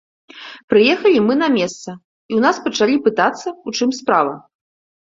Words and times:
Прыехалі 0.73 1.19
мы 1.27 1.33
на 1.43 1.49
месца, 1.57 1.89
і 1.95 2.33
ў 2.39 2.45
нас 2.49 2.55
пачалі 2.67 2.95
пытацца, 3.11 3.47
у 3.67 3.79
чым 3.79 3.89
справа. 4.01 4.35